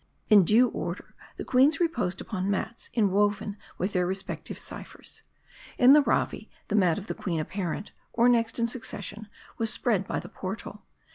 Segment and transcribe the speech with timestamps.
[0.31, 5.21] In due order, the queens reposed upon mats inwoven with their respective ciphers.
[5.77, 9.27] In the Ravi, the mat of 4he queen apparent, or next in succession,
[9.59, 10.85] was spread by the portal.